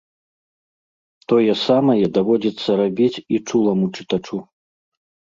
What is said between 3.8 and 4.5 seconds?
чытачу.